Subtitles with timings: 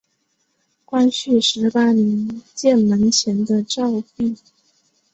[0.83, 4.35] 光绪十八年建门前的照壁。